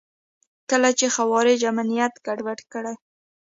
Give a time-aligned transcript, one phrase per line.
[0.69, 2.93] کله چې خوارج امنیت ګډوډ کړي.